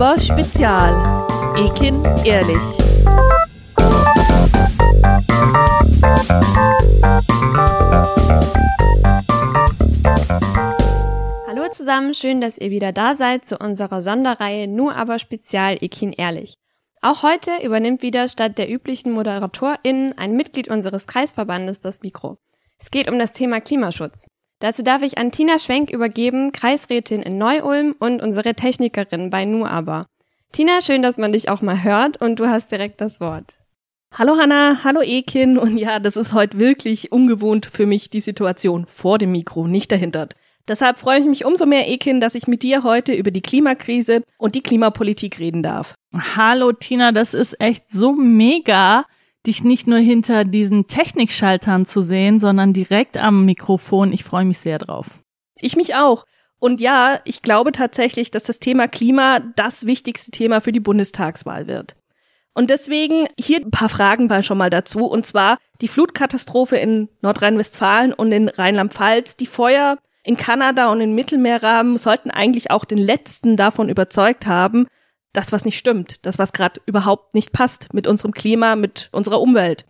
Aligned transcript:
aber 0.00 0.18
Spezial. 0.18 0.94
Ekin 1.58 2.02
ehrlich. 2.24 2.56
Hallo 11.46 11.68
zusammen, 11.70 12.14
schön, 12.14 12.40
dass 12.40 12.56
ihr 12.56 12.70
wieder 12.70 12.92
da 12.92 13.12
seid 13.12 13.44
zu 13.44 13.58
unserer 13.58 14.00
Sonderreihe 14.00 14.68
Nur 14.68 14.96
aber 14.96 15.18
Spezial 15.18 15.76
Ekin 15.82 16.14
ehrlich. 16.14 16.54
Auch 17.02 17.22
heute 17.22 17.50
übernimmt 17.62 18.00
wieder 18.00 18.26
statt 18.28 18.56
der 18.56 18.70
üblichen 18.70 19.12
ModeratorInnen 19.12 20.16
ein 20.16 20.34
Mitglied 20.34 20.68
unseres 20.68 21.06
Kreisverbandes 21.06 21.80
das 21.80 22.00
Mikro. 22.00 22.38
Es 22.78 22.90
geht 22.90 23.10
um 23.10 23.18
das 23.18 23.32
Thema 23.32 23.60
Klimaschutz. 23.60 24.28
Dazu 24.60 24.82
darf 24.82 25.00
ich 25.00 25.16
an 25.16 25.32
Tina 25.32 25.58
Schwenk 25.58 25.90
übergeben, 25.90 26.52
Kreisrätin 26.52 27.22
in 27.22 27.38
Neu-Ulm 27.38 27.94
und 27.98 28.22
unsere 28.22 28.54
Technikerin 28.54 29.30
bei 29.30 29.46
NuAber. 29.46 30.06
Tina, 30.52 30.82
schön, 30.82 31.00
dass 31.00 31.16
man 31.16 31.32
dich 31.32 31.48
auch 31.48 31.62
mal 31.62 31.82
hört 31.82 32.20
und 32.20 32.38
du 32.38 32.46
hast 32.46 32.70
direkt 32.70 33.00
das 33.00 33.20
Wort. 33.20 33.56
Hallo 34.12 34.36
Hanna, 34.36 34.84
hallo 34.84 35.00
Ekin 35.00 35.56
und 35.56 35.78
ja, 35.78 35.98
das 35.98 36.18
ist 36.18 36.34
heute 36.34 36.58
wirklich 36.58 37.10
ungewohnt 37.10 37.64
für 37.64 37.86
mich 37.86 38.10
die 38.10 38.20
Situation 38.20 38.86
vor 38.90 39.16
dem 39.16 39.32
Mikro, 39.32 39.66
nicht 39.66 39.90
dahinter. 39.92 40.28
Deshalb 40.68 40.98
freue 40.98 41.20
ich 41.20 41.26
mich 41.26 41.46
umso 41.46 41.64
mehr, 41.64 41.88
Ekin, 41.88 42.20
dass 42.20 42.34
ich 42.34 42.46
mit 42.46 42.62
dir 42.62 42.82
heute 42.82 43.14
über 43.14 43.30
die 43.30 43.40
Klimakrise 43.40 44.22
und 44.36 44.54
die 44.54 44.62
Klimapolitik 44.62 45.38
reden 45.38 45.62
darf. 45.62 45.94
Hallo 46.36 46.72
Tina, 46.72 47.12
das 47.12 47.32
ist 47.32 47.58
echt 47.60 47.84
so 47.90 48.12
mega, 48.12 49.06
dich 49.46 49.64
nicht 49.64 49.86
nur 49.86 49.98
hinter 49.98 50.44
diesen 50.44 50.86
Technikschaltern 50.86 51.86
zu 51.86 52.02
sehen, 52.02 52.40
sondern 52.40 52.72
direkt 52.72 53.16
am 53.16 53.44
Mikrofon. 53.44 54.12
Ich 54.12 54.24
freue 54.24 54.44
mich 54.44 54.58
sehr 54.58 54.78
drauf. 54.78 55.20
Ich 55.56 55.76
mich 55.76 55.94
auch. 55.94 56.26
Und 56.58 56.80
ja, 56.80 57.20
ich 57.24 57.42
glaube 57.42 57.72
tatsächlich, 57.72 58.30
dass 58.30 58.42
das 58.44 58.60
Thema 58.60 58.86
Klima 58.86 59.40
das 59.56 59.86
wichtigste 59.86 60.30
Thema 60.30 60.60
für 60.60 60.72
die 60.72 60.80
Bundestagswahl 60.80 61.66
wird. 61.66 61.96
Und 62.52 62.68
deswegen 62.68 63.26
hier 63.38 63.60
ein 63.60 63.70
paar 63.70 63.88
Fragen 63.88 64.26
mal 64.26 64.42
schon 64.42 64.58
mal 64.58 64.70
dazu. 64.70 65.06
Und 65.06 65.24
zwar 65.24 65.56
die 65.80 65.88
Flutkatastrophe 65.88 66.76
in 66.76 67.08
Nordrhein-Westfalen 67.22 68.12
und 68.12 68.32
in 68.32 68.48
Rheinland-Pfalz, 68.48 69.36
die 69.36 69.46
Feuer 69.46 69.96
in 70.22 70.36
Kanada 70.36 70.92
und 70.92 71.00
in 71.00 71.14
Mittelmeerrahmen 71.14 71.96
sollten 71.96 72.30
eigentlich 72.30 72.70
auch 72.70 72.84
den 72.84 72.98
letzten 72.98 73.56
davon 73.56 73.88
überzeugt 73.88 74.46
haben, 74.46 74.86
das, 75.32 75.52
was 75.52 75.64
nicht 75.64 75.78
stimmt, 75.78 76.16
das, 76.22 76.38
was 76.38 76.52
gerade 76.52 76.80
überhaupt 76.86 77.34
nicht 77.34 77.52
passt 77.52 77.92
mit 77.92 78.06
unserem 78.06 78.32
Klima, 78.32 78.76
mit 78.76 79.08
unserer 79.12 79.40
Umwelt. 79.40 79.86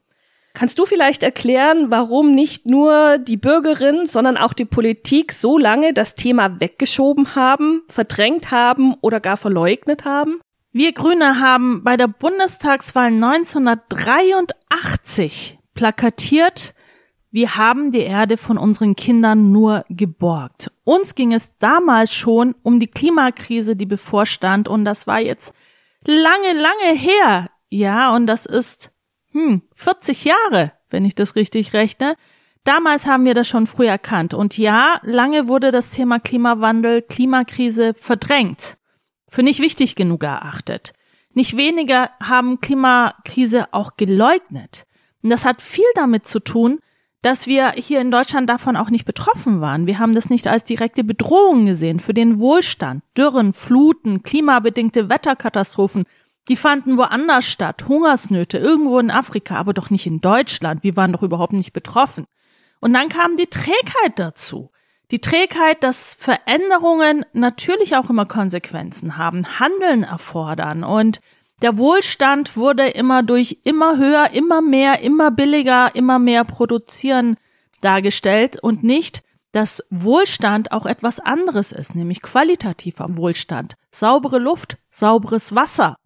Kannst 0.52 0.78
du 0.78 0.86
vielleicht 0.86 1.22
erklären, 1.22 1.90
warum 1.90 2.34
nicht 2.34 2.66
nur 2.66 3.18
die 3.18 3.36
Bürgerin, 3.36 4.04
sondern 4.04 4.36
auch 4.36 4.52
die 4.52 4.64
Politik 4.64 5.32
so 5.32 5.56
lange 5.56 5.94
das 5.94 6.16
Thema 6.16 6.60
weggeschoben 6.60 7.36
haben, 7.36 7.84
verdrängt 7.88 8.50
haben 8.50 8.94
oder 9.00 9.20
gar 9.20 9.36
verleugnet 9.36 10.04
haben? 10.04 10.40
Wir 10.72 10.92
Grüne 10.92 11.38
haben 11.40 11.84
bei 11.84 11.96
der 11.96 12.08
Bundestagswahl 12.08 13.12
1983 13.12 15.60
plakatiert, 15.74 16.74
wir 17.30 17.56
haben 17.56 17.92
die 17.92 18.00
Erde 18.00 18.36
von 18.36 18.58
unseren 18.58 18.96
Kindern 18.96 19.52
nur 19.52 19.84
geborgt. 19.88 20.72
Uns 20.84 21.14
ging 21.14 21.32
es 21.32 21.50
damals 21.58 22.12
schon 22.12 22.56
um 22.62 22.80
die 22.80 22.88
Klimakrise, 22.88 23.76
die 23.76 23.86
bevorstand, 23.86 24.66
und 24.68 24.84
das 24.84 25.06
war 25.06 25.20
jetzt 25.20 25.52
lange, 26.04 26.60
lange 26.60 26.98
her. 26.98 27.48
Ja, 27.68 28.14
und 28.14 28.26
das 28.26 28.46
ist, 28.46 28.90
hm, 29.30 29.62
40 29.74 30.24
Jahre, 30.24 30.72
wenn 30.90 31.04
ich 31.04 31.14
das 31.14 31.36
richtig 31.36 31.72
rechne. 31.72 32.16
Damals 32.64 33.06
haben 33.06 33.24
wir 33.24 33.34
das 33.34 33.48
schon 33.48 33.66
früh 33.66 33.86
erkannt. 33.86 34.34
Und 34.34 34.58
ja, 34.58 35.00
lange 35.02 35.46
wurde 35.46 35.70
das 35.70 35.90
Thema 35.90 36.18
Klimawandel, 36.18 37.00
Klimakrise 37.00 37.94
verdrängt. 37.94 38.76
Für 39.28 39.44
nicht 39.44 39.60
wichtig 39.60 39.94
genug 39.94 40.24
erachtet. 40.24 40.92
Nicht 41.32 41.56
weniger 41.56 42.10
haben 42.20 42.60
Klimakrise 42.60 43.72
auch 43.72 43.96
geleugnet. 43.96 44.84
Und 45.22 45.30
das 45.30 45.44
hat 45.44 45.62
viel 45.62 45.84
damit 45.94 46.26
zu 46.26 46.40
tun, 46.40 46.80
dass 47.22 47.46
wir 47.46 47.72
hier 47.72 48.00
in 48.00 48.10
Deutschland 48.10 48.48
davon 48.48 48.76
auch 48.76 48.90
nicht 48.90 49.04
betroffen 49.04 49.60
waren. 49.60 49.86
Wir 49.86 49.98
haben 49.98 50.14
das 50.14 50.30
nicht 50.30 50.46
als 50.46 50.64
direkte 50.64 51.04
Bedrohung 51.04 51.66
gesehen 51.66 52.00
für 52.00 52.14
den 52.14 52.38
Wohlstand. 52.38 53.02
Dürren, 53.16 53.52
Fluten, 53.52 54.22
klimabedingte 54.22 55.10
Wetterkatastrophen, 55.10 56.04
die 56.48 56.56
fanden 56.56 56.96
woanders 56.96 57.44
statt. 57.44 57.84
Hungersnöte, 57.86 58.58
irgendwo 58.58 58.98
in 58.98 59.10
Afrika, 59.10 59.56
aber 59.56 59.74
doch 59.74 59.90
nicht 59.90 60.06
in 60.06 60.20
Deutschland. 60.20 60.82
Wir 60.82 60.96
waren 60.96 61.12
doch 61.12 61.22
überhaupt 61.22 61.52
nicht 61.52 61.72
betroffen. 61.72 62.24
Und 62.80 62.94
dann 62.94 63.08
kam 63.08 63.36
die 63.36 63.46
Trägheit 63.46 64.14
dazu. 64.16 64.70
Die 65.10 65.20
Trägheit, 65.20 65.82
dass 65.82 66.14
Veränderungen 66.14 67.26
natürlich 67.32 67.96
auch 67.96 68.10
immer 68.10 68.26
Konsequenzen 68.26 69.16
haben, 69.16 69.58
Handeln 69.58 70.04
erfordern 70.04 70.84
und 70.84 71.20
der 71.62 71.76
Wohlstand 71.76 72.56
wurde 72.56 72.88
immer 72.88 73.22
durch 73.22 73.60
immer 73.64 73.98
höher, 73.98 74.30
immer 74.32 74.62
mehr, 74.62 75.02
immer 75.02 75.30
billiger, 75.30 75.94
immer 75.94 76.18
mehr 76.18 76.44
produzieren 76.44 77.36
dargestellt 77.80 78.58
und 78.62 78.82
nicht, 78.82 79.22
dass 79.52 79.84
Wohlstand 79.90 80.72
auch 80.72 80.86
etwas 80.86 81.18
anderes 81.18 81.72
ist, 81.72 81.94
nämlich 81.94 82.22
qualitativer 82.22 83.16
Wohlstand. 83.16 83.74
Saubere 83.90 84.38
Luft, 84.38 84.78
sauberes 84.90 85.54
Wasser. 85.54 85.96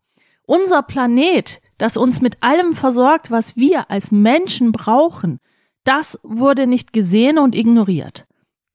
Unser 0.47 0.83
Planet, 0.83 1.61
das 1.79 1.97
uns 1.97 2.21
mit 2.21 2.43
allem 2.43 2.75
versorgt, 2.75 3.31
was 3.31 3.57
wir 3.57 3.91
als 3.91 4.11
Menschen 4.11 4.73
brauchen, 4.73 5.39
das 5.85 6.19
wurde 6.23 6.67
nicht 6.67 6.93
gesehen 6.93 7.39
und 7.39 7.55
ignoriert. 7.55 8.25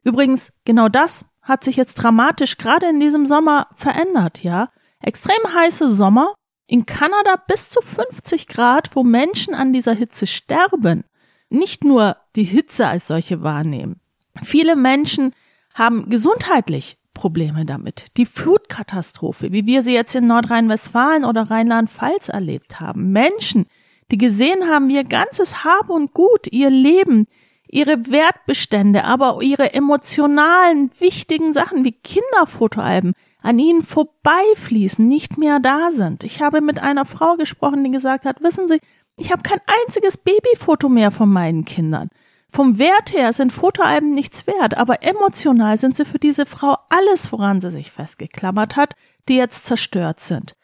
Übrigens, 0.03 0.51
genau 0.65 0.87
das 0.87 1.25
hat 1.41 1.63
sich 1.63 1.75
jetzt 1.75 1.95
dramatisch 1.95 2.57
gerade 2.57 2.87
in 2.87 2.99
diesem 2.99 3.25
Sommer 3.25 3.67
verändert, 3.75 4.43
ja. 4.43 4.69
Extrem 5.01 5.53
heiße 5.53 5.89
Sommer, 5.89 6.33
in 6.69 6.85
Kanada 6.85 7.35
bis 7.47 7.69
zu 7.69 7.81
50 7.81 8.47
Grad, 8.47 8.95
wo 8.95 9.03
Menschen 9.03 9.55
an 9.55 9.73
dieser 9.73 9.93
Hitze 9.93 10.27
sterben. 10.27 11.03
Nicht 11.49 11.83
nur 11.83 12.17
die 12.35 12.43
Hitze 12.43 12.87
als 12.87 13.07
solche 13.07 13.41
wahrnehmen. 13.41 13.99
Viele 14.43 14.75
Menschen 14.75 15.33
haben 15.73 16.09
gesundheitlich 16.09 16.97
Probleme 17.15 17.65
damit. 17.65 18.05
Die 18.17 18.27
Flutkatastrophe, 18.27 19.51
wie 19.51 19.65
wir 19.65 19.81
sie 19.81 19.93
jetzt 19.93 20.15
in 20.15 20.27
Nordrhein-Westfalen 20.27 21.25
oder 21.25 21.49
Rheinland-Pfalz 21.49 22.29
erlebt 22.29 22.79
haben. 22.79 23.11
Menschen, 23.11 23.65
die 24.11 24.19
gesehen 24.19 24.69
haben, 24.69 24.91
ihr 24.91 25.03
ganzes 25.03 25.63
Hab 25.63 25.89
und 25.89 26.13
Gut, 26.13 26.47
ihr 26.51 26.69
Leben, 26.69 27.25
ihre 27.67 28.11
Wertbestände, 28.11 29.03
aber 29.05 29.39
ihre 29.41 29.73
emotionalen, 29.73 30.91
wichtigen 30.99 31.51
Sachen 31.51 31.83
wie 31.83 31.93
Kinderfotoalben, 31.93 33.13
an 33.41 33.59
ihnen 33.59 33.83
vorbeifließen, 33.83 35.07
nicht 35.07 35.37
mehr 35.37 35.59
da 35.59 35.91
sind. 35.91 36.23
Ich 36.23 36.41
habe 36.41 36.61
mit 36.61 36.79
einer 36.79 37.05
Frau 37.05 37.35
gesprochen, 37.35 37.83
die 37.83 37.91
gesagt 37.91 38.25
hat, 38.25 38.41
wissen 38.43 38.67
Sie, 38.67 38.79
ich 39.17 39.31
habe 39.31 39.43
kein 39.43 39.59
einziges 39.85 40.17
Babyfoto 40.17 40.89
mehr 40.89 41.11
von 41.11 41.31
meinen 41.31 41.65
Kindern. 41.65 42.09
Vom 42.51 42.79
Wert 42.79 43.13
her 43.13 43.31
sind 43.31 43.53
Fotoalben 43.53 44.11
nichts 44.11 44.47
wert, 44.47 44.75
aber 44.75 45.03
emotional 45.03 45.77
sind 45.77 45.95
sie 45.95 46.05
für 46.05 46.17
diese 46.17 46.47
Frau 46.47 46.77
alles, 46.89 47.31
woran 47.31 47.61
sie 47.61 47.69
sich 47.69 47.91
festgeklammert 47.91 48.75
hat, 48.75 48.95
die 49.27 49.35
jetzt 49.35 49.67
zerstört 49.67 50.19
sind. 50.19 50.55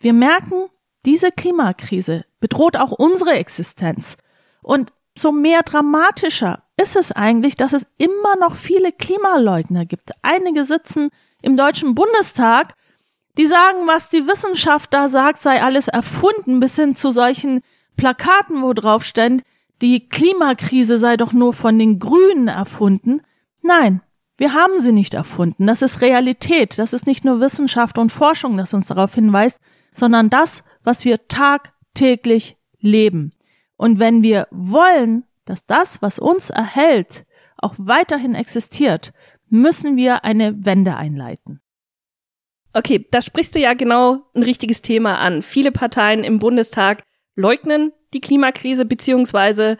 Wir 0.00 0.12
merken, 0.12 0.66
diese 1.06 1.32
Klimakrise 1.32 2.26
bedroht 2.40 2.76
auch 2.76 2.92
unsere 2.92 3.32
Existenz. 3.32 4.18
Und 4.60 4.92
so 5.16 5.32
mehr 5.32 5.62
dramatischer 5.62 6.62
ist 6.76 6.96
es 6.96 7.10
eigentlich, 7.10 7.56
dass 7.56 7.72
es 7.72 7.86
immer 7.96 8.36
noch 8.38 8.56
viele 8.56 8.92
Klimaleugner 8.92 9.86
gibt. 9.86 10.10
Einige 10.22 10.66
sitzen 10.66 11.10
im 11.42 11.56
Deutschen 11.56 11.94
Bundestag, 11.94 12.74
die 13.38 13.46
sagen, 13.46 13.86
was 13.86 14.08
die 14.08 14.26
Wissenschaft 14.26 14.92
da 14.92 15.08
sagt, 15.08 15.40
sei 15.40 15.62
alles 15.62 15.88
erfunden, 15.88 16.60
bis 16.60 16.76
hin 16.76 16.96
zu 16.96 17.10
solchen 17.10 17.62
Plakaten, 17.96 18.62
wo 18.62 18.72
drauf 18.72 19.04
steht, 19.04 19.42
die 19.82 20.08
Klimakrise 20.08 20.98
sei 20.98 21.16
doch 21.16 21.32
nur 21.32 21.54
von 21.54 21.78
den 21.78 21.98
Grünen 21.98 22.48
erfunden. 22.48 23.22
Nein, 23.62 24.02
wir 24.36 24.54
haben 24.54 24.80
sie 24.80 24.92
nicht 24.92 25.14
erfunden. 25.14 25.66
Das 25.66 25.82
ist 25.82 26.00
Realität. 26.00 26.78
Das 26.78 26.92
ist 26.92 27.06
nicht 27.06 27.24
nur 27.24 27.40
Wissenschaft 27.40 27.98
und 27.98 28.10
Forschung, 28.10 28.56
das 28.56 28.74
uns 28.74 28.86
darauf 28.86 29.14
hinweist, 29.14 29.58
sondern 29.92 30.30
das, 30.30 30.64
was 30.82 31.04
wir 31.04 31.28
tagtäglich 31.28 32.56
leben. 32.78 33.32
Und 33.76 33.98
wenn 33.98 34.22
wir 34.22 34.48
wollen, 34.50 35.24
dass 35.44 35.66
das, 35.66 36.02
was 36.02 36.18
uns 36.18 36.50
erhält, 36.50 37.26
auch 37.58 37.74
weiterhin 37.76 38.34
existiert, 38.34 39.12
müssen 39.50 39.96
wir 39.96 40.24
eine 40.24 40.64
Wende 40.64 40.96
einleiten. 40.96 41.60
Okay, 42.72 43.06
da 43.10 43.20
sprichst 43.20 43.54
du 43.54 43.58
ja 43.58 43.74
genau 43.74 44.22
ein 44.34 44.44
richtiges 44.44 44.80
Thema 44.80 45.18
an. 45.18 45.42
Viele 45.42 45.72
Parteien 45.72 46.22
im 46.22 46.38
Bundestag 46.38 47.02
leugnen 47.34 47.92
die 48.14 48.20
Klimakrise 48.20 48.84
beziehungsweise, 48.84 49.78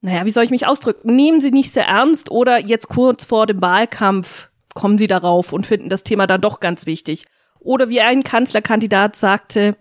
naja, 0.00 0.24
wie 0.24 0.30
soll 0.30 0.44
ich 0.44 0.50
mich 0.50 0.66
ausdrücken, 0.66 1.14
nehmen 1.14 1.40
sie 1.40 1.52
nicht 1.52 1.72
sehr 1.72 1.86
ernst 1.86 2.30
oder 2.30 2.58
jetzt 2.58 2.88
kurz 2.88 3.24
vor 3.24 3.46
dem 3.46 3.62
Wahlkampf 3.62 4.50
kommen 4.74 4.98
sie 4.98 5.06
darauf 5.06 5.52
und 5.52 5.66
finden 5.66 5.88
das 5.88 6.04
Thema 6.04 6.26
dann 6.26 6.40
doch 6.40 6.60
ganz 6.60 6.84
wichtig. 6.86 7.24
Oder 7.58 7.88
wie 7.88 8.00
ein 8.00 8.22
Kanzlerkandidat 8.22 9.16
sagte, 9.16 9.76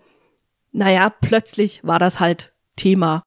naja, 0.72 1.10
plötzlich 1.10 1.83
war 1.83 2.00
das 2.00 2.19
halt 2.19 2.54
Thema. 2.75 3.24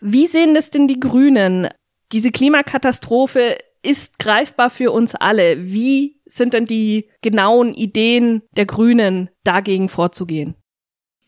Wie 0.00 0.26
sehen 0.26 0.54
das 0.54 0.70
denn 0.70 0.88
die 0.88 0.98
Grünen? 0.98 1.68
Diese 2.12 2.30
Klimakatastrophe 2.30 3.56
ist 3.82 4.18
greifbar 4.18 4.70
für 4.70 4.92
uns 4.92 5.14
alle. 5.14 5.64
Wie 5.72 6.20
sind 6.26 6.54
denn 6.54 6.66
die 6.66 7.08
genauen 7.20 7.74
Ideen 7.74 8.42
der 8.56 8.66
Grünen, 8.66 9.30
dagegen 9.44 9.88
vorzugehen? 9.88 10.54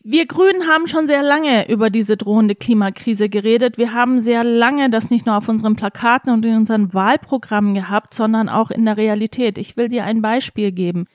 Wir 0.07 0.27
Grünen 0.27 0.67
haben 0.67 0.87
schon 0.87 1.07
sehr 1.07 1.23
lange 1.23 1.67
über 1.67 1.89
diese 1.89 2.15
drohende 2.15 2.53
Klimakrise 2.53 3.27
geredet. 3.27 3.79
Wir 3.79 3.91
haben 3.91 4.21
sehr 4.21 4.43
lange 4.43 4.91
das 4.91 5.09
nicht 5.09 5.25
nur 5.25 5.35
auf 5.35 5.49
unseren 5.49 5.75
Plakaten 5.75 6.31
und 6.31 6.45
in 6.45 6.55
unseren 6.57 6.93
Wahlprogrammen 6.93 7.73
gehabt, 7.73 8.13
sondern 8.13 8.47
auch 8.47 8.69
in 8.69 8.85
der 8.85 8.97
Realität. 8.97 9.57
Ich 9.57 9.77
will 9.77 9.89
dir 9.89 10.03
ein 10.03 10.21
Beispiel 10.21 10.71
geben. 10.71 11.07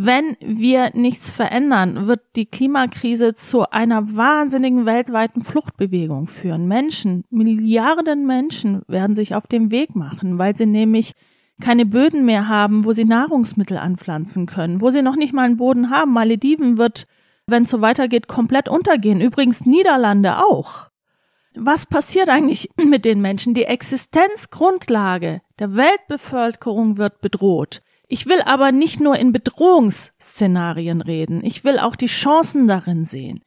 Wenn 0.00 0.36
wir 0.40 0.90
nichts 0.94 1.28
verändern, 1.28 2.06
wird 2.06 2.20
die 2.36 2.46
Klimakrise 2.46 3.34
zu 3.34 3.68
einer 3.70 4.16
wahnsinnigen 4.16 4.86
weltweiten 4.86 5.42
Fluchtbewegung 5.42 6.28
führen. 6.28 6.68
Menschen, 6.68 7.24
Milliarden 7.30 8.24
Menschen 8.24 8.82
werden 8.86 9.16
sich 9.16 9.34
auf 9.34 9.48
den 9.48 9.72
Weg 9.72 9.96
machen, 9.96 10.38
weil 10.38 10.56
sie 10.56 10.66
nämlich 10.66 11.14
keine 11.60 11.84
Böden 11.84 12.24
mehr 12.24 12.46
haben, 12.46 12.84
wo 12.84 12.92
sie 12.92 13.04
Nahrungsmittel 13.04 13.76
anpflanzen 13.76 14.46
können, 14.46 14.80
wo 14.80 14.90
sie 14.90 15.02
noch 15.02 15.16
nicht 15.16 15.32
mal 15.32 15.46
einen 15.46 15.56
Boden 15.56 15.90
haben. 15.90 16.12
Malediven 16.12 16.78
wird 16.78 17.08
wenn 17.48 17.64
es 17.64 17.70
so 17.70 17.80
weitergeht, 17.80 18.28
komplett 18.28 18.68
untergehen. 18.68 19.20
Übrigens 19.20 19.64
Niederlande 19.64 20.38
auch. 20.38 20.90
Was 21.54 21.86
passiert 21.86 22.28
eigentlich 22.28 22.68
mit 22.76 23.04
den 23.04 23.20
Menschen? 23.20 23.54
Die 23.54 23.64
Existenzgrundlage 23.64 25.40
der 25.58 25.74
Weltbevölkerung 25.74 26.98
wird 26.98 27.20
bedroht. 27.20 27.82
Ich 28.08 28.26
will 28.26 28.40
aber 28.42 28.72
nicht 28.72 29.00
nur 29.00 29.16
in 29.16 29.32
Bedrohungsszenarien 29.32 31.02
reden, 31.02 31.44
ich 31.44 31.62
will 31.62 31.78
auch 31.78 31.94
die 31.94 32.06
Chancen 32.06 32.66
darin 32.66 33.04
sehen. 33.04 33.42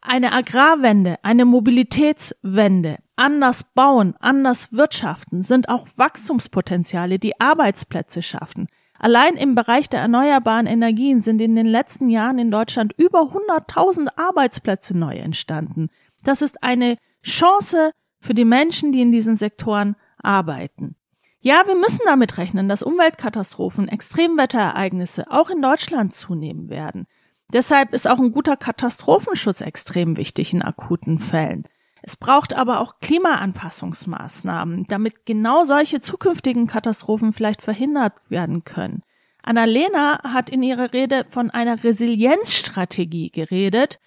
Eine 0.00 0.32
Agrarwende, 0.32 1.16
eine 1.24 1.44
Mobilitätswende, 1.44 2.98
anders 3.16 3.64
bauen, 3.74 4.14
anders 4.20 4.72
wirtschaften 4.72 5.42
sind 5.42 5.68
auch 5.68 5.88
Wachstumspotenziale, 5.96 7.18
die 7.18 7.40
Arbeitsplätze 7.40 8.22
schaffen. 8.22 8.68
Allein 9.00 9.34
im 9.34 9.56
Bereich 9.56 9.88
der 9.88 10.00
erneuerbaren 10.00 10.66
Energien 10.66 11.20
sind 11.20 11.40
in 11.40 11.56
den 11.56 11.66
letzten 11.66 12.08
Jahren 12.08 12.38
in 12.38 12.52
Deutschland 12.52 12.94
über 12.96 13.22
100.000 13.22 14.08
Arbeitsplätze 14.16 14.96
neu 14.96 15.16
entstanden. 15.16 15.88
Das 16.22 16.42
ist 16.42 16.62
eine 16.62 16.96
Chance 17.24 17.90
für 18.20 18.34
die 18.34 18.44
Menschen, 18.44 18.92
die 18.92 19.00
in 19.00 19.10
diesen 19.12 19.34
Sektoren 19.34 19.96
arbeiten. 20.18 20.94
Ja, 21.40 21.62
wir 21.66 21.76
müssen 21.76 22.00
damit 22.04 22.36
rechnen, 22.36 22.68
dass 22.68 22.82
Umweltkatastrophen, 22.82 23.88
Extremwetterereignisse 23.88 25.30
auch 25.30 25.50
in 25.50 25.62
Deutschland 25.62 26.14
zunehmen 26.14 26.68
werden. 26.68 27.06
Deshalb 27.52 27.94
ist 27.94 28.08
auch 28.08 28.18
ein 28.18 28.32
guter 28.32 28.56
Katastrophenschutz 28.56 29.60
extrem 29.60 30.16
wichtig 30.16 30.52
in 30.52 30.62
akuten 30.62 31.18
Fällen. 31.18 31.64
Es 32.02 32.16
braucht 32.16 32.54
aber 32.54 32.80
auch 32.80 33.00
Klimaanpassungsmaßnahmen, 33.00 34.84
damit 34.88 35.26
genau 35.26 35.64
solche 35.64 36.00
zukünftigen 36.00 36.66
Katastrophen 36.66 37.32
vielleicht 37.32 37.62
verhindert 37.62 38.14
werden 38.28 38.64
können. 38.64 39.02
Annalena 39.42 40.20
hat 40.24 40.50
in 40.50 40.62
ihrer 40.62 40.92
Rede 40.92 41.24
von 41.30 41.50
einer 41.50 41.82
Resilienzstrategie 41.82 43.30
geredet. 43.30 43.98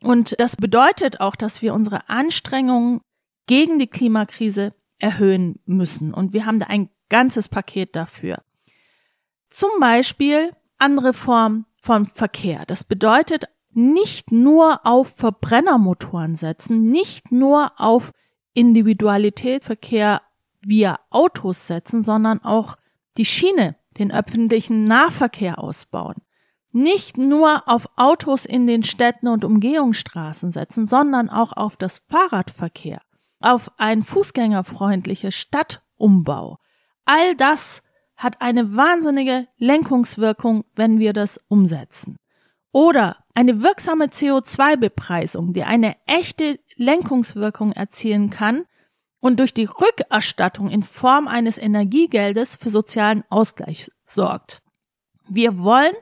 Und 0.00 0.38
das 0.40 0.56
bedeutet 0.56 1.20
auch, 1.20 1.36
dass 1.36 1.62
wir 1.62 1.74
unsere 1.74 2.08
Anstrengungen 2.08 3.00
gegen 3.46 3.78
die 3.78 3.88
Klimakrise 3.88 4.74
erhöhen 4.98 5.60
müssen. 5.64 6.14
Und 6.14 6.32
wir 6.32 6.46
haben 6.46 6.60
da 6.60 6.66
ein 6.66 6.90
ganzes 7.08 7.48
Paket 7.48 7.94
dafür. 7.96 8.42
Zum 9.50 9.70
Beispiel 9.80 10.52
andere 10.78 11.12
Formen 11.12 11.66
von 11.80 12.06
Verkehr. 12.06 12.64
Das 12.66 12.84
bedeutet 12.84 13.48
nicht 13.72 14.32
nur 14.32 14.86
auf 14.86 15.16
Verbrennermotoren 15.16 16.34
setzen, 16.34 16.90
nicht 16.90 17.30
nur 17.30 17.72
auf 17.76 18.12
Individualität, 18.54 19.64
Verkehr 19.64 20.22
via 20.62 20.98
Autos 21.10 21.66
setzen, 21.66 22.02
sondern 22.02 22.42
auch 22.42 22.76
die 23.18 23.24
Schiene, 23.24 23.76
den 23.98 24.10
öffentlichen 24.10 24.84
Nahverkehr 24.84 25.58
ausbauen. 25.58 26.16
Nicht 26.72 27.16
nur 27.16 27.68
auf 27.68 27.88
Autos 27.96 28.44
in 28.44 28.66
den 28.66 28.82
Städten 28.82 29.28
und 29.28 29.44
Umgehungsstraßen 29.44 30.50
setzen, 30.50 30.86
sondern 30.86 31.30
auch 31.30 31.52
auf 31.52 31.76
das 31.76 32.02
Fahrradverkehr, 32.08 33.00
auf 33.40 33.70
ein 33.76 34.02
fußgängerfreundliches 34.02 35.34
Stadtumbau. 35.34 36.58
All 37.04 37.34
das 37.36 37.82
hat 38.16 38.40
eine 38.40 38.76
wahnsinnige 38.76 39.46
Lenkungswirkung, 39.58 40.64
wenn 40.74 40.98
wir 40.98 41.12
das 41.12 41.38
umsetzen. 41.48 42.16
Oder 42.72 43.16
eine 43.34 43.62
wirksame 43.62 44.06
CO2-Bepreisung, 44.06 45.52
die 45.52 45.64
eine 45.64 45.96
echte 46.06 46.58
Lenkungswirkung 46.76 47.72
erzielen 47.72 48.30
kann 48.30 48.64
und 49.20 49.40
durch 49.40 49.54
die 49.54 49.64
Rückerstattung 49.64 50.70
in 50.70 50.82
Form 50.82 51.28
eines 51.28 51.58
Energiegeldes 51.58 52.56
für 52.56 52.70
sozialen 52.70 53.24
Ausgleich 53.28 53.90
sorgt. 54.04 54.62
Wir 55.28 55.58
wollen 55.58 55.94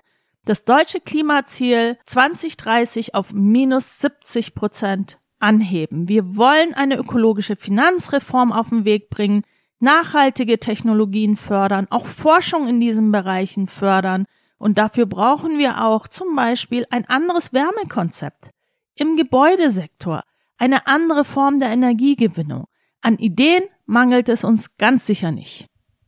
das 0.45 0.65
deutsche 0.65 1.01
Klimaziel 1.01 1.99
2030 2.07 3.15
auf 3.15 3.33
minus 3.33 3.99
70 4.01 4.55
Prozent 4.55 5.21
anheben. 5.45 6.09
Wir 6.09 6.37
wollen 6.37 6.75
eine 6.75 6.97
ökologische 6.97 7.55
Finanzreform 7.55 8.51
auf 8.53 8.71
den 8.71 8.85
Weg 8.85 9.11
bringen, 9.11 9.43
nachhaltige 9.79 10.59
Technologien 10.59 11.37
fördern, 11.37 11.87
auch 11.91 12.07
Forschung 12.07 12.67
in 12.67 12.81
diesen 12.81 13.13
Bereichen 13.13 13.67
fördern 13.67 14.25
und 14.59 14.79
dafür 14.79 15.05
brauchen 15.07 15.59
wir 15.59 15.85
auch 15.85 16.09
zum 16.09 16.35
Beispiel 16.35 16.87
ein 16.91 17.07
anderes 17.07 17.53
Wärmekonzept 17.53 18.51
im 18.95 19.17
Gebäudesektor, 19.17 20.23
eine 20.57 20.87
andere 20.87 21.25
Form 21.25 21.61
der 21.61 21.71
Energiegewinnung. 21.71 22.65
An 23.03 23.19
Ideen 23.19 23.65
mangelt 23.85 24.31
es 24.31 24.45
uns 24.45 24.77
ganz 24.77 25.07
sicher 25.07 25.33
nicht. 25.33 25.67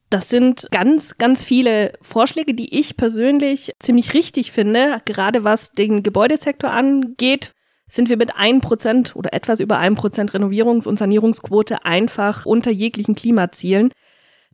Das 0.09 0.31
sind 0.31 0.69
ganz, 0.71 1.19
ganz 1.19 1.45
viele 1.45 1.99
Vorschläge, 2.01 2.55
die 2.55 2.79
ich 2.79 2.97
persönlich 2.97 3.73
ziemlich 3.81 4.15
richtig 4.15 4.53
finde. 4.53 5.03
Gerade 5.05 5.45
was 5.45 5.73
den 5.73 6.03
Gebäudesektor 6.03 6.71
angeht, 6.71 7.53
sind 7.89 8.09
wir 8.09 8.17
mit 8.17 8.37
ein 8.37 8.61
Prozent 8.61 9.15
oder 9.15 9.33
etwas 9.33 9.61
über 9.61 9.79
ein 9.79 9.95
Prozent 9.95 10.33
Renovierungs- 10.33 10.89
und 10.89 10.99
Sanierungsquote 10.99 11.85
einfach 11.85 12.47
unter 12.47 12.71
jeglichen 12.71 13.15
Klimazielen. 13.15 13.93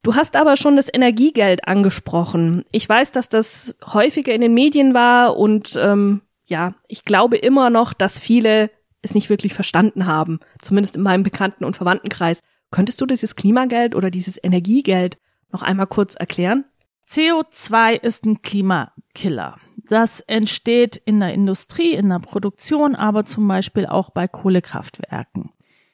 Du 0.02 0.14
hast 0.14 0.36
aber 0.36 0.56
schon 0.56 0.76
das 0.76 0.92
Energiegeld 0.92 1.66
angesprochen. 1.66 2.64
Ich 2.72 2.88
weiß, 2.88 3.12
dass 3.12 3.28
das 3.28 3.76
häufiger 3.92 4.34
in 4.34 4.40
den 4.40 4.54
Medien 4.54 4.94
war 4.94 5.36
und 5.36 5.78
ähm, 5.80 6.22
ja, 6.44 6.74
ich 6.88 7.04
glaube 7.04 7.36
immer 7.36 7.70
noch, 7.70 7.92
dass 7.92 8.18
viele 8.18 8.70
es 9.00 9.14
nicht 9.14 9.30
wirklich 9.30 9.54
verstanden 9.54 10.06
haben, 10.06 10.40
zumindest 10.60 10.96
in 10.96 11.02
meinem 11.02 11.22
Bekannten- 11.22 11.64
und 11.64 11.76
Verwandtenkreis. 11.76 12.40
Könntest 12.70 13.00
du 13.00 13.06
dieses 13.06 13.36
Klimageld 13.36 13.94
oder 13.94 14.10
dieses 14.10 14.38
Energiegeld 14.42 15.18
noch 15.50 15.62
einmal 15.62 15.86
kurz 15.86 16.14
erklären? 16.14 16.64
CO2 17.08 18.00
ist 18.00 18.24
ein 18.24 18.42
Klimakiller. 18.42 19.56
Das 19.92 20.20
entsteht 20.20 20.96
in 20.96 21.20
der 21.20 21.34
Industrie, 21.34 21.92
in 21.92 22.08
der 22.08 22.18
Produktion, 22.18 22.94
aber 22.94 23.26
zum 23.26 23.46
Beispiel 23.46 23.84
auch 23.84 24.08
bei 24.08 24.26
Kohlekraftwerken. 24.26 25.50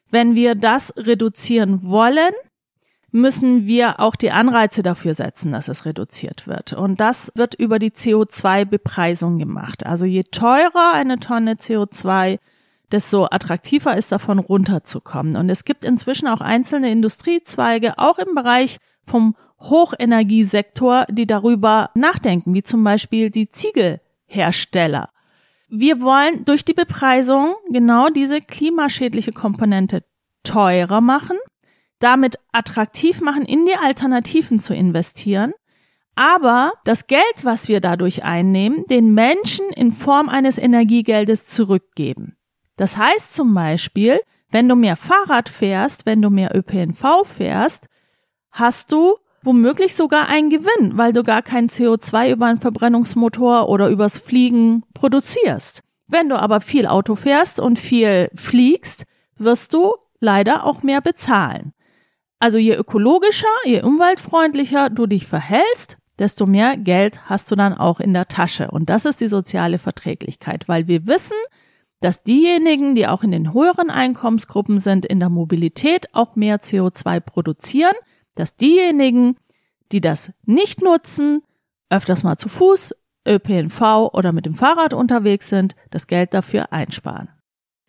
Wenn 0.09 0.37
wir 0.37 0.55
das 0.55 0.97
reduzieren 0.97 1.83
wollen, 1.83 2.31
müssen 3.11 3.67
wir 3.67 3.99
auch 3.99 4.15
die 4.15 4.31
Anreize 4.31 4.85
dafür 4.85 5.15
setzen, 5.15 5.51
dass 5.51 5.67
es 5.67 5.85
reduziert 5.85 6.47
wird. 6.47 6.75
Und 6.75 7.01
das 7.01 7.33
wird 7.35 7.57
über 7.57 7.81
die 7.81 7.91
CO2-Bepreisung 7.91 9.37
gemacht. 9.37 9.85
Also 9.85 10.05
je 10.05 10.23
teurer 10.23 10.93
eine 10.95 11.19
Tonne 11.19 11.55
CO2, 11.55 12.39
desto 12.93 13.27
attraktiver 13.29 13.97
ist 13.97 14.13
davon 14.13 14.39
runterzukommen. 14.39 15.35
Und 15.35 15.51
es 15.51 15.65
gibt 15.65 15.85
inzwischen 15.85 16.29
auch 16.29 16.41
einzelne 16.41 16.93
Industriezweige, 16.93 17.99
auch 17.99 18.19
im 18.19 18.37
Bereich 18.37 18.77
vom 19.05 19.35
Hochenergiesektor, 19.61 21.07
die 21.09 21.27
darüber 21.27 21.91
nachdenken, 21.95 22.55
wie 22.55 22.63
zum 22.63 22.85
Beispiel 22.85 23.31
die 23.31 23.51
Ziegelhersteller. 23.51 25.11
Wir 25.69 26.01
wollen 26.01 26.45
durch 26.45 26.65
die 26.65 26.75
Bepreisung 26.75 27.55
genau 27.71 28.09
diese 28.09 28.41
klimaschädliche 28.41 29.33
Komponente 29.33 30.05
teurer 30.43 31.01
machen 31.01 31.39
damit 31.99 32.39
attraktiv 32.53 33.21
machen, 33.21 33.45
in 33.45 33.67
die 33.67 33.75
Alternativen 33.75 34.61
zu 34.61 34.75
investieren, 34.75 35.53
aber 36.15 36.73
das 36.85 37.07
Geld, 37.07 37.45
was 37.45 37.69
wir 37.69 37.81
dadurch 37.81 38.25
einnehmen, 38.25 38.85
den 38.89 39.15
Menschen 39.15 39.69
in 39.71 39.93
Form 39.93 40.29
eines 40.29 40.59
Energiegeldes 40.59 41.47
zurückgeben. 41.47 42.37
Das 42.77 42.97
heißt 42.97 43.35
zum 43.35 43.55
Beispiel, 43.55 44.21
wenn 44.51 44.69
du 44.69 44.75
mehr 44.75 44.97
Fahrrad 44.97 45.49
fährst, 45.49 46.07
wenn 46.07 46.23
du 46.23 46.31
mehr 46.31 46.57
ÖPNV 46.57 47.25
fährst, 47.25 47.89
hast 48.51 48.93
du 48.93 49.17
womöglich 49.49 49.95
sogar 49.95 50.29
einen 50.29 50.51
Gewinn, 50.51 50.99
weil 50.99 51.15
du 51.15 51.23
gar 51.23 51.41
kein 51.41 51.71
CO2 51.71 52.33
über 52.33 52.45
einen 52.45 52.61
Verbrennungsmotor 52.61 53.71
oder 53.71 53.89
übers 53.89 54.19
Fliegen 54.19 54.83
produzierst. 54.93 55.83
Wenn 56.07 56.29
du 56.29 56.39
aber 56.39 56.61
viel 56.61 56.87
Auto 56.87 57.15
fährst 57.15 57.59
und 57.59 57.79
viel 57.79 58.31
fliegst, 58.35 59.07
wirst 59.39 59.73
du 59.73 59.95
leider 60.21 60.65
auch 60.65 60.83
mehr 60.83 61.01
bezahlen. 61.01 61.73
Also 62.39 62.59
je 62.59 62.75
ökologischer, 62.75 63.49
je 63.65 63.83
umweltfreundlicher 63.83 64.91
du 64.91 65.07
dich 65.07 65.27
verhältst, 65.27 65.97
desto 66.19 66.45
mehr 66.45 66.77
Geld 66.77 67.31
hast 67.31 67.51
du 67.51 67.57
dann 67.57 67.73
auch 67.73 68.01
in 68.01 68.13
der 68.13 68.29
Tasche. 68.29 68.71
Und 68.71 68.91
das 68.91 69.07
ist 69.07 69.23
die 69.23 69.29
soziale 69.29 69.79
Verträglichkeit, 69.79 70.69
weil 70.69 70.89
wir 70.89 71.07
wissen, 71.07 71.37
dass 72.01 72.23
diejenigen, 72.23 72.95
die 72.95 73.07
auch 73.07 73.23
in 73.23 73.31
den 73.31 73.55
höheren 73.55 73.89
Einkommensgruppen 73.89 74.79
sind, 74.79 75.07
in 75.07 75.21
der 75.21 75.31
Mobilität 75.31 76.15
auch 76.15 76.37
mehr 76.37 76.61
CO2 76.61 77.21
produzieren, 77.21 77.95
dass 78.39 78.57
diejenigen, 78.57 79.37
die 79.93 80.01
das 80.01 80.33
nicht 80.45 80.83
nutzen, 80.83 81.43
öfters 81.91 82.23
mal 82.23 82.37
zu 82.37 82.49
Fuß, 82.49 82.95
ÖPNV 83.27 84.11
oder 84.13 84.33
mit 84.33 84.47
dem 84.47 84.55
Fahrrad 84.55 84.95
unterwegs 84.95 85.49
sind, 85.49 85.75
das 85.91 86.07
Geld 86.07 86.35
dafür 86.35 86.73
einsparen. 86.73 87.29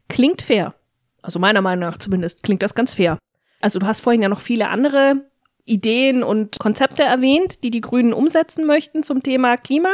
Klingt 0.08 0.42
fair. 0.42 0.76
Also 1.22 1.40
meiner 1.40 1.62
Meinung 1.62 1.90
nach 1.90 1.98
zumindest 1.98 2.44
klingt 2.44 2.64
das 2.64 2.76
ganz 2.76 2.94
fair. 2.94 3.18
Also 3.62 3.80
du 3.80 3.86
hast 3.86 4.02
vorhin 4.02 4.22
ja 4.22 4.30
noch 4.30 4.40
viele 4.40 4.70
andere 4.70 5.30
Ideen 5.66 6.24
und 6.24 6.60
Konzepte 6.60 7.04
erwähnt, 7.04 7.64
die 7.64 7.70
die 7.70 7.82
Grünen 7.82 8.14
umsetzen 8.14 8.66
möchten 8.66 9.04
zum 9.04 9.22
Thema 9.22 9.58
Klima. 9.58 9.92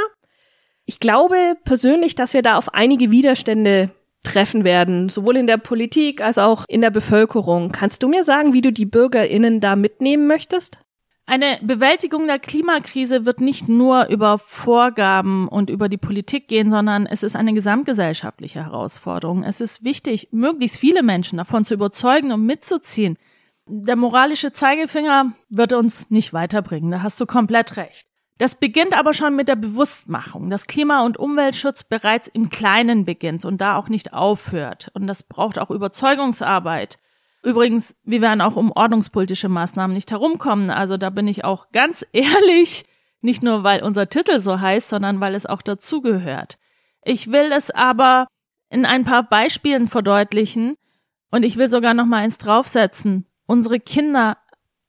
Ich 0.86 1.00
glaube 1.00 1.36
persönlich, 1.64 2.16
dass 2.16 2.34
wir 2.34 2.44
da 2.44 2.58
auf 2.58 2.74
einige 2.74 3.12
Widerstände 3.12 3.90
treffen 4.25 4.65
werden, 4.65 5.08
sowohl 5.08 5.38
in 5.38 5.48
der 5.48 5.58
Politik 5.58 6.22
als 6.22 6.38
auch 6.38 6.65
in 6.67 6.82
der 6.82 6.91
Bevölkerung. 6.91 7.72
Kannst 7.72 8.03
du 8.03 8.10
mir 8.10 8.25
sagen, 8.25 8.53
wie 8.53 8.62
du 8.62 8.74
die 8.74 8.86
Bürgerinnen 8.86 9.62
da 9.62 9.77
mitnehmen 9.77 10.27
möchtest? 10.27 10.77
Eine 11.27 11.58
Bewältigung 11.63 12.27
der 12.27 12.38
Klimakrise 12.38 13.25
wird 13.25 13.41
nicht 13.41 13.67
nur 13.67 14.10
über 14.10 14.38
Vorgaben 14.38 15.48
und 15.48 15.72
über 15.72 15.89
die 15.89 15.98
Politik 15.98 16.48
gehen, 16.48 16.70
sondern 16.70 17.08
es 17.08 17.24
ist 17.24 17.36
eine 17.36 17.53
gesamtgesellschaftliche 17.53 18.63
Herausforderung. 18.63 19.41
Es 19.44 19.60
ist 19.60 19.84
wichtig, 19.84 20.29
möglichst 20.32 20.77
viele 20.77 21.01
Menschen 21.01 21.38
davon 21.38 21.65
zu 21.65 21.74
überzeugen 21.74 22.32
und 22.32 22.46
mitzuziehen. 22.46 23.17
Der 23.67 23.96
moralische 23.96 24.51
Zeigefinger 24.51 25.34
wird 25.50 25.74
uns 25.74 26.12
nicht 26.12 26.34
weiterbringen, 26.34 26.91
da 26.91 27.01
hast 27.01 27.20
du 27.20 27.25
komplett 27.25 27.77
recht. 27.77 28.08
Das 28.38 28.56
beginnt 28.56 28.98
aber 28.98 29.13
schon 29.13 29.36
mit 29.36 29.48
der 29.48 29.56
Bewusstmachung, 29.56 30.50
dass 30.50 30.68
Klima- 30.68 31.06
und 31.06 31.18
Umweltschutz 31.18 31.84
bereits 31.84 32.27
im 32.27 32.50
Kleinen 32.50 33.06
beginnt 33.06 33.46
und 33.46 33.62
da 33.62 33.77
auch 33.77 33.88
nicht 33.88 34.13
aufhört. 34.13 34.92
Und 34.94 35.08
das 35.08 35.24
braucht 35.24 35.58
auch 35.58 35.72
Überzeugungsarbeit. 35.72 37.00
Übrigens, 37.44 37.96
wir 38.04 38.22
werden 38.22 38.42
auch 38.42 38.58
um 38.58 38.72
ordnungspolitische 38.72 39.48
Maßnahmen 39.48 39.94
nicht 39.94 40.12
herumkommen. 40.12 40.70
Also 40.70 40.98
da 40.98 41.12
bin 41.12 41.27
ich 41.27 41.46
auch 41.46 41.72
ganz 41.72 42.06
ehrlich, 42.12 42.86
nicht 43.22 43.42
nur 43.42 43.63
weil 43.63 43.82
unser 43.84 44.10
Titel 44.10 44.39
so 44.39 44.60
heißt, 44.60 44.89
sondern 44.89 45.22
weil 45.22 45.34
es 45.34 45.46
auch 45.46 45.62
dazugehört. 45.62 46.58
Ich 47.04 47.32
will 47.32 47.51
es 47.54 47.72
aber 47.72 48.27
in 48.70 48.86
ein 48.86 49.06
paar 49.06 49.24
Beispielen 49.24 49.88
verdeutlichen 49.88 50.75
und 51.32 51.44
ich 51.44 51.56
will 51.56 51.70
sogar 51.70 51.94
noch 51.94 52.06
mal 52.06 52.24
eins 52.24 52.38
draufsetzen. 52.38 53.27
Unsere 53.46 53.80
Kinder 53.80 54.38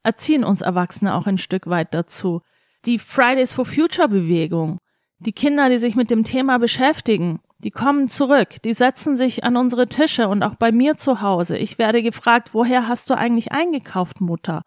erziehen 0.03 0.43
uns 0.43 0.63
Erwachsene 0.63 1.15
auch 1.15 1.27
ein 1.27 1.39
Stück 1.39 1.69
weit 1.69 1.95
dazu. 1.95 2.41
Die 2.87 3.01
Fridays 3.01 3.53
for 3.53 3.67
Future 3.67 4.09
Bewegung, 4.09 4.79
die 5.19 5.33
Kinder, 5.33 5.69
die 5.69 5.79
sich 5.79 5.97
mit 5.97 6.09
dem 6.09 6.23
Thema 6.23 6.59
beschäftigen, 6.61 7.41
die 7.59 7.73
kommen 7.73 8.09
zurück, 8.09 8.63
die 8.65 8.75
setzen 8.75 9.17
sich 9.17 9.43
an 9.43 9.57
unsere 9.57 9.89
Tische 9.89 10.29
und 10.29 10.45
auch 10.45 10.55
bei 10.55 10.71
mir 10.71 10.97
zu 10.97 11.21
Hause. 11.21 11.57
Ich 11.57 11.79
werde 11.79 12.01
gefragt, 12.01 12.51
woher 12.53 12.87
hast 12.87 13.11
du 13.11 13.15
eigentlich 13.15 13.51
eingekauft, 13.51 14.21
Mutter? 14.21 14.63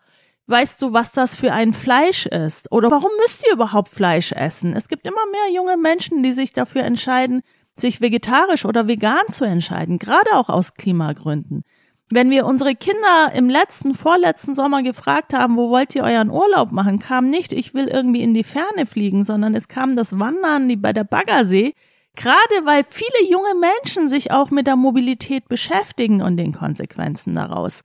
Weißt 0.48 0.82
du, 0.82 0.92
was 0.92 1.14
das 1.14 1.34
für 1.34 1.54
ein 1.54 1.72
Fleisch 1.72 2.26
ist? 2.26 2.70
Oder 2.74 2.92
warum 2.92 3.12
müsst 3.22 3.46
ihr 3.48 3.54
überhaupt 3.54 3.88
Fleisch 3.88 4.34
essen? 4.34 4.74
Es 4.76 4.90
gibt 4.90 5.08
immer 5.08 5.26
mehr 5.32 5.54
junge 5.56 5.78
Menschen, 5.78 6.22
die 6.22 6.34
sich 6.34 6.52
dafür 6.52 6.84
entscheiden, 6.84 7.42
sich 7.78 8.02
vegetarisch 8.02 8.66
oder 8.66 8.86
vegan 8.86 9.32
zu 9.32 9.46
entscheiden, 9.46 9.98
gerade 9.98 10.34
auch 10.34 10.50
aus 10.50 10.74
Klimagründen. 10.74 11.64
Wenn 12.12 12.32
wir 12.32 12.46
unsere 12.46 12.76
Kinder 12.76 13.32
im 13.36 13.50
letzten, 13.50 13.94
vorletzten 13.94 14.56
Sommer 14.56 14.82
gefragt 14.82 15.34
haben, 15.34 15.56
wo 15.58 15.70
wollt 15.70 15.94
ihr 15.94 16.04
euren 16.04 16.32
Urlaub 16.32 16.72
machen, 16.72 17.00
kam 17.00 17.30
nicht, 17.30 17.54
ich 17.54 17.74
will 17.74 17.88
irgendwie 17.88 18.24
in 18.24 18.34
die 18.34 18.44
Ferne 18.44 18.88
fliegen, 18.88 19.24
sondern 19.24 19.54
es 19.54 19.68
kam 19.68 19.96
das 19.96 20.18
Wandern 20.18 20.82
bei 20.82 20.92
der 20.92 21.04
Baggersee, 21.04 21.76
Gerade 22.20 22.66
weil 22.66 22.84
viele 22.90 23.30
junge 23.30 23.56
Menschen 23.56 24.10
sich 24.10 24.32
auch 24.32 24.52
mit 24.52 24.68
der 24.68 24.76
Mobilität 24.76 25.48
beschäftigen 25.48 26.22
und 26.22 26.36
den 26.36 26.52
Konsequenzen 26.52 27.36
daraus. 27.36 27.82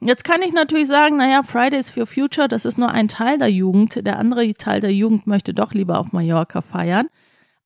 Jetzt 0.00 0.24
kann 0.24 0.40
ich 0.40 0.54
natürlich 0.54 0.88
sagen, 0.88 1.18
naja, 1.18 1.42
Fridays 1.42 1.90
for 1.90 2.06
Future, 2.06 2.48
das 2.48 2.64
ist 2.64 2.78
nur 2.78 2.90
ein 2.90 3.08
Teil 3.08 3.36
der 3.36 3.50
Jugend. 3.50 4.06
Der 4.06 4.18
andere 4.18 4.52
Teil 4.54 4.80
der 4.80 4.92
Jugend 4.92 5.26
möchte 5.26 5.52
doch 5.52 5.74
lieber 5.74 5.98
auf 5.98 6.12
Mallorca 6.12 6.62
feiern. 6.62 7.08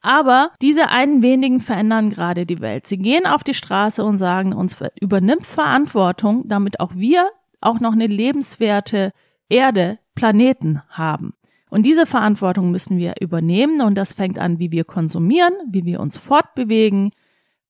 Aber 0.01 0.53
diese 0.63 0.89
einen 0.89 1.23
wenigen 1.23 1.61
verändern 1.61 2.11
gerade 2.11 2.47
die 2.47 2.61
Welt. 2.61 2.87
Sie 2.87 2.99
gehen 2.99 3.27
auf 3.27 3.43
die 3.43 3.55
Straße 3.55 4.05
und 4.05 4.19
sagen 4.19 4.53
uns, 4.53 4.77
übernimmt 5.01 5.45
Verantwortung, 5.45 6.47
damit 6.47 6.81
auch 6.81 6.95
wir 6.95 7.29
auch 7.61 7.81
noch 7.81 7.93
eine 7.93 8.07
lebenswerte 8.07 9.13
Erde, 9.49 9.99
Planeten 10.15 10.83
haben. 10.89 11.35
Und 11.71 11.85
diese 11.85 12.07
Verantwortung 12.07 12.71
müssen 12.71 12.99
wir 12.99 13.15
übernehmen 13.21 13.81
und 13.81 13.95
das 13.95 14.13
fängt 14.13 14.39
an, 14.39 14.59
wie 14.59 14.71
wir 14.71 14.85
konsumieren, 14.85 15.53
wie 15.69 15.85
wir 15.85 16.01
uns 16.01 16.17
fortbewegen, 16.17 17.13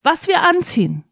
was 0.03 0.29
wir 0.29 0.43
anziehen. 0.49 1.05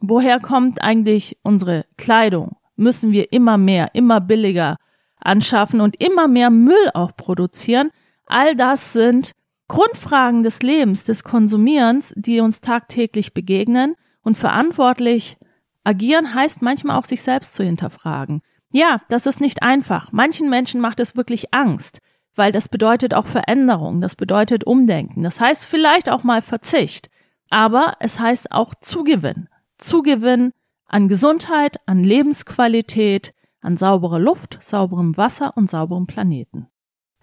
Woher 0.00 0.40
kommt 0.40 0.82
eigentlich 0.82 1.38
unsere 1.42 1.84
Kleidung? 1.96 2.56
Müssen 2.74 3.12
wir 3.12 3.32
immer 3.32 3.58
mehr, 3.58 3.94
immer 3.94 4.20
billiger 4.20 4.76
anschaffen 5.16 5.80
und 5.80 6.02
immer 6.02 6.26
mehr 6.26 6.50
Müll 6.50 6.90
auch 6.94 7.14
produzieren? 7.16 7.90
All 8.26 8.56
das 8.56 8.92
sind 8.92 9.32
Grundfragen 9.72 10.42
des 10.42 10.62
Lebens, 10.62 11.04
des 11.04 11.24
Konsumierens, 11.24 12.12
die 12.16 12.40
uns 12.40 12.60
tagtäglich 12.60 13.32
begegnen 13.32 13.94
und 14.22 14.36
verantwortlich 14.36 15.38
agieren 15.82 16.34
heißt 16.34 16.62
manchmal 16.62 16.96
auch 16.96 17.04
sich 17.04 17.22
selbst 17.22 17.54
zu 17.54 17.64
hinterfragen. 17.64 18.42
Ja, 18.70 19.00
das 19.08 19.26
ist 19.26 19.40
nicht 19.40 19.62
einfach. 19.62 20.12
Manchen 20.12 20.48
Menschen 20.48 20.80
macht 20.80 21.00
es 21.00 21.16
wirklich 21.16 21.52
Angst 21.52 22.00
weil 22.34 22.52
das 22.52 22.68
bedeutet 22.68 23.14
auch 23.14 23.26
Veränderung, 23.26 24.00
das 24.00 24.16
bedeutet 24.16 24.64
Umdenken, 24.64 25.22
das 25.22 25.40
heißt 25.40 25.66
vielleicht 25.66 26.08
auch 26.08 26.22
mal 26.22 26.42
Verzicht, 26.42 27.10
aber 27.50 27.94
es 28.00 28.18
heißt 28.18 28.52
auch 28.52 28.74
Zugewinn. 28.80 29.48
Zugewinn 29.78 30.52
an 30.86 31.08
Gesundheit, 31.08 31.78
an 31.86 32.04
Lebensqualität, 32.04 33.34
an 33.60 33.76
sauberer 33.76 34.18
Luft, 34.18 34.58
sauberem 34.62 35.16
Wasser 35.16 35.56
und 35.56 35.68
sauberem 35.68 36.06
Planeten. 36.06 36.68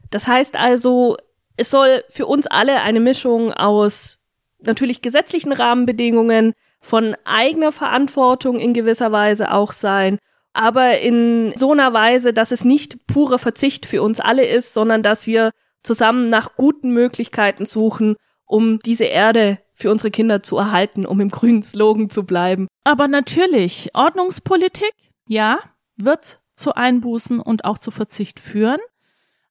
Das 0.09 0.27
heißt 0.27 0.57
also, 0.57 1.17
es 1.59 1.69
soll 1.69 2.03
für 2.09 2.25
uns 2.25 2.47
alle 2.47 2.81
eine 2.81 2.99
Mischung 2.99 3.53
aus 3.53 4.17
natürlich 4.59 5.01
gesetzlichen 5.01 5.53
Rahmenbedingungen, 5.53 6.53
von 6.81 7.15
eigener 7.25 7.73
Verantwortung 7.73 8.57
in 8.57 8.73
gewisser 8.73 9.11
Weise 9.11 9.51
auch 9.51 9.73
sein 9.73 10.17
aber 10.53 10.99
in 10.99 11.53
so 11.55 11.71
einer 11.71 11.93
Weise, 11.93 12.33
dass 12.33 12.51
es 12.51 12.65
nicht 12.65 13.07
purer 13.07 13.39
Verzicht 13.39 13.85
für 13.85 14.01
uns 14.01 14.19
alle 14.19 14.45
ist, 14.45 14.73
sondern 14.73 15.03
dass 15.03 15.27
wir 15.27 15.51
zusammen 15.83 16.29
nach 16.29 16.55
guten 16.55 16.91
Möglichkeiten 16.91 17.65
suchen, 17.65 18.15
um 18.45 18.79
diese 18.79 19.05
Erde 19.05 19.59
für 19.71 19.91
unsere 19.91 20.11
Kinder 20.11 20.43
zu 20.43 20.57
erhalten, 20.57 21.05
um 21.05 21.21
im 21.21 21.29
grünen 21.29 21.63
Slogan 21.63 22.09
zu 22.09 22.25
bleiben. 22.25 22.67
Aber 22.83 23.07
natürlich, 23.07 23.91
Ordnungspolitik, 23.93 24.93
ja, 25.27 25.59
wird 25.95 26.41
zu 26.55 26.73
Einbußen 26.73 27.39
und 27.39 27.63
auch 27.63 27.77
zu 27.77 27.91
Verzicht 27.91 28.39
führen. 28.39 28.79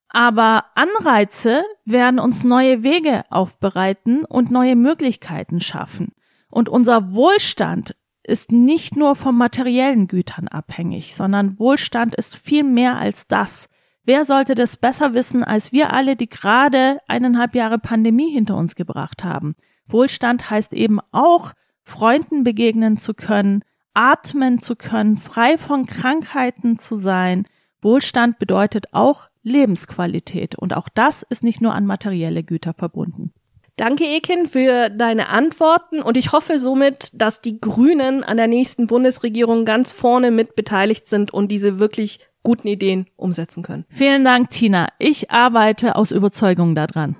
Aber 0.08 0.64
Anreize 0.74 1.62
werden 1.84 2.18
uns 2.18 2.44
neue 2.44 2.82
Wege 2.82 3.24
aufbereiten 3.30 4.24
und 4.24 4.50
neue 4.50 4.76
Möglichkeiten 4.76 5.60
schaffen. 5.60 6.12
Und 6.50 6.68
unser 6.68 7.12
Wohlstand 7.12 7.94
ist 8.22 8.52
nicht 8.52 8.96
nur 8.96 9.16
von 9.16 9.36
materiellen 9.36 10.06
Gütern 10.06 10.48
abhängig, 10.48 11.14
sondern 11.14 11.58
Wohlstand 11.58 12.14
ist 12.14 12.36
viel 12.36 12.64
mehr 12.64 12.98
als 12.98 13.26
das. 13.26 13.68
Wer 14.04 14.24
sollte 14.24 14.54
das 14.54 14.76
besser 14.76 15.12
wissen 15.12 15.44
als 15.44 15.72
wir 15.72 15.92
alle, 15.92 16.16
die 16.16 16.28
gerade 16.28 16.98
eineinhalb 17.08 17.54
Jahre 17.54 17.78
Pandemie 17.78 18.30
hinter 18.30 18.56
uns 18.56 18.74
gebracht 18.74 19.24
haben? 19.24 19.54
Wohlstand 19.86 20.50
heißt 20.50 20.72
eben 20.72 21.00
auch, 21.12 21.52
Freunden 21.82 22.44
begegnen 22.44 22.96
zu 22.98 23.14
können, 23.14 23.64
atmen 23.94 24.58
zu 24.58 24.76
können, 24.76 25.16
frei 25.16 25.58
von 25.58 25.86
Krankheiten 25.86 26.78
zu 26.78 26.96
sein. 26.96 27.46
Wohlstand 27.80 28.38
bedeutet 28.38 28.92
auch 28.92 29.28
Lebensqualität 29.48 30.56
und 30.56 30.76
auch 30.76 30.88
das 30.88 31.22
ist 31.22 31.42
nicht 31.42 31.60
nur 31.60 31.74
an 31.74 31.86
materielle 31.86 32.44
Güter 32.44 32.74
verbunden. 32.74 33.32
Danke, 33.76 34.04
Ekin, 34.04 34.48
für 34.48 34.90
deine 34.90 35.28
Antworten 35.28 36.02
und 36.02 36.16
ich 36.16 36.32
hoffe 36.32 36.58
somit, 36.58 37.10
dass 37.20 37.40
die 37.40 37.60
Grünen 37.60 38.24
an 38.24 38.36
der 38.36 38.48
nächsten 38.48 38.88
Bundesregierung 38.88 39.64
ganz 39.64 39.92
vorne 39.92 40.32
mit 40.32 40.56
beteiligt 40.56 41.06
sind 41.06 41.32
und 41.32 41.52
diese 41.52 41.78
wirklich 41.78 42.18
guten 42.42 42.66
Ideen 42.66 43.06
umsetzen 43.16 43.62
können. 43.62 43.84
Vielen 43.88 44.24
Dank, 44.24 44.50
Tina. 44.50 44.88
Ich 44.98 45.30
arbeite 45.30 45.94
aus 45.94 46.10
Überzeugung 46.10 46.74
daran. 46.74 47.14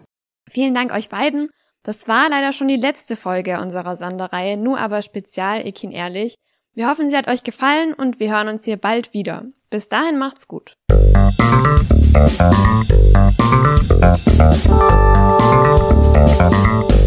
Vielen 0.51 0.75
Dank 0.75 0.93
euch 0.93 1.09
beiden. 1.09 1.51
Das 1.85 2.09
war 2.09 2.29
leider 2.29 2.53
schon 2.53 2.67
die 2.67 2.77
letzte 2.77 3.15
Folge 3.15 3.61
unserer 3.61 3.95
Sonderreihe, 3.95 4.57
nur 4.57 4.79
aber 4.81 5.01
spezial 5.03 5.65
Ekin 5.65 5.93
ehrlich. 5.93 6.35
Wir 6.75 6.89
hoffen, 6.89 7.09
sie 7.09 7.17
hat 7.17 7.29
euch 7.29 7.45
gefallen 7.45 7.95
und 7.95 8.19
wir 8.19 8.31
hören 8.31 8.49
uns 8.49 8.65
hier 8.65 8.79
bald 8.79 9.15
wieder. 9.15 9.47
Bis 9.71 9.89
dahin 9.89 10.19
macht's 10.19 10.49
gut. 10.49 10.77
Thank 12.11 12.41
you. 16.93 16.98